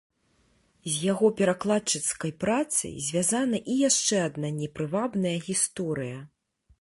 З 0.91 0.93
яго 1.11 1.27
перакладчыцкай 1.41 2.31
працай 2.43 2.93
звязана 3.07 3.59
і 3.73 3.75
яшчэ 3.89 4.17
адна 4.29 4.51
непрывабная 4.61 5.37
гісторыя. 5.49 6.17